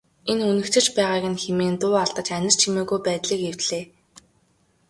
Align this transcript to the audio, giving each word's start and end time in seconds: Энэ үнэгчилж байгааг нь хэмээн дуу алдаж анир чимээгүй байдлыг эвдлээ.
Энэ 0.31 0.43
үнэгчилж 0.51 0.87
байгааг 0.97 1.25
нь 1.31 1.41
хэмээн 1.43 1.75
дуу 1.81 1.93
алдаж 2.03 2.27
анир 2.37 2.55
чимээгүй 2.61 2.99
байдлыг 3.05 3.41
эвдлээ. 3.51 3.83